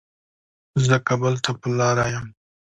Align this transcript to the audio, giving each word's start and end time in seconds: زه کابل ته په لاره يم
زه 0.85 0.95
کابل 1.07 1.33
ته 1.43 1.51
په 1.61 1.67
لاره 1.79 2.05
يم 2.13 2.27